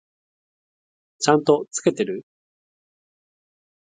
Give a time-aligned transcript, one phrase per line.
[1.19, 2.25] ちゃんと付けてる？